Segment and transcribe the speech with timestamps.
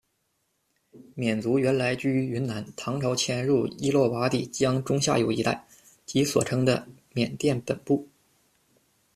[1.13, 5.67] 缅族原来居于云南，唐朝迁入伊洛瓦底江中下游一带，
[6.07, 8.09] 即所称的“缅甸本部”。